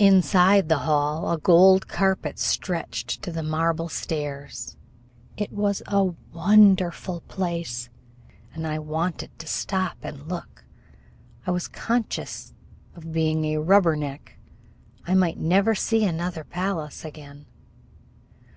Inside 0.00 0.68
the 0.68 0.78
hall 0.90 1.30
a 1.30 1.38
gold 1.38 1.86
carpet 1.86 2.36
stretched 2.40 3.22
to 3.22 3.30
the 3.30 3.44
marble 3.44 3.88
stairs. 3.88 4.76
It 5.36 5.52
was 5.52 5.84
a 5.86 6.02
wonderful 6.32 7.20
place, 7.28 7.88
and 8.52 8.66
I 8.66 8.80
wanted 8.80 9.38
to 9.38 9.46
stop 9.46 9.98
and 10.02 10.26
look. 10.26 10.64
I 11.46 11.52
was 11.52 11.68
conscious 11.68 12.54
of 12.96 13.12
being 13.12 13.44
a 13.44 13.58
"rubber 13.58 13.94
neck." 13.94 14.36
I 15.06 15.14
might 15.14 15.38
never 15.38 15.76
see 15.76 16.04
another 16.04 16.42
palace 16.42 17.04
again. 17.04 17.46